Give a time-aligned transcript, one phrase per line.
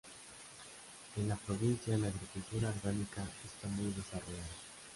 [1.15, 4.49] En la provincia la agricultura orgánica está muy desarrollada.